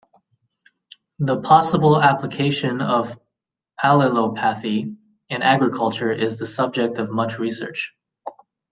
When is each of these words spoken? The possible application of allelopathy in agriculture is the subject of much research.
The 1.19 1.41
possible 1.41 2.01
application 2.01 2.81
of 2.81 3.15
allelopathy 3.83 4.97
in 5.29 5.41
agriculture 5.43 6.11
is 6.11 6.39
the 6.39 6.47
subject 6.47 6.97
of 6.97 7.11
much 7.11 7.37
research. 7.37 7.93